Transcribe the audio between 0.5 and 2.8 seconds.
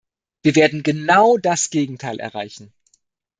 werden genau das Gegenteil erreichen.